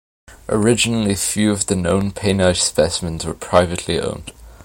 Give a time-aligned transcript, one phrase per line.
[0.49, 4.33] Originally few of the known painite specimens were privately owned.